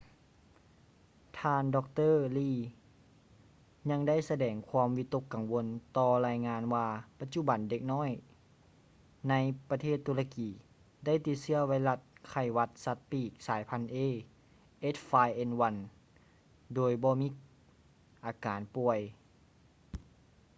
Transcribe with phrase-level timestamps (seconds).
[1.39, 1.99] ທ່ານ ດຣ.
[2.37, 2.59] lee
[3.89, 5.65] ຍັງໄດ້ສະແດງຄວາມວິຕົກກັງວົນ
[5.97, 6.87] ຕໍ່ລາຍງານວ່າ
[7.19, 8.09] ປັດຈຸບັນເດັກນ້ອຍ
[9.29, 9.33] ໃນ
[9.69, 10.49] ປະເທດຕຸລະກີ
[11.05, 13.97] ໄດ້ຕິດເຊື້ອໄວຣັດໄຂ້ຫວັດສັດປີກສາຍພັນ a
[14.95, 15.75] h5n1
[16.75, 17.27] ໂດຍບໍ່ມີ
[18.25, 18.99] ອາການປ່ວຍ